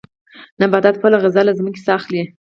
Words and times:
نباتات 0.61 0.95
خپله 0.97 1.17
غذا 1.23 1.41
له 1.45 1.53
ځمکې 1.59 1.81
څخه 1.85 1.93
اخلي. 1.99 2.23